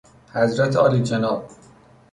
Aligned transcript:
حضرت 0.33 0.75
عالیجناب 0.75 1.45